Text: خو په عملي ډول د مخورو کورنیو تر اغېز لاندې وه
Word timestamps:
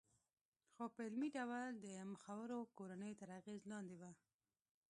خو 0.73 0.83
په 0.93 1.01
عملي 1.07 1.29
ډول 1.37 1.69
د 1.85 1.87
مخورو 2.11 2.59
کورنیو 2.77 3.19
تر 3.21 3.29
اغېز 3.39 3.61
لاندې 3.71 3.95
وه 4.01 4.11